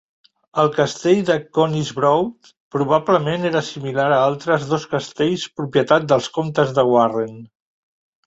El 0.61 0.69
castell 0.75 1.19
de 1.25 1.33
Conisbrough 1.57 2.49
probablement 2.77 3.45
era 3.51 3.61
similar 3.69 4.07
a 4.15 4.23
altres 4.31 4.65
dos 4.71 4.89
castells 4.95 5.45
propietat 5.61 6.07
dels 6.13 6.31
comtes 6.39 6.73
de 6.79 6.87
Warren. 6.95 7.37